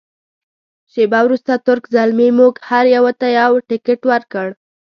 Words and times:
شیبه 0.91 1.19
وروسته 1.25 1.51
تُرک 1.65 1.83
زلمي 1.95 2.29
موږ 2.39 2.53
هر 2.69 2.85
یوه 2.95 3.11
ته 3.19 3.27
یو 3.39 3.53
تکټ 3.69 4.01
ورکړ. 4.11 4.47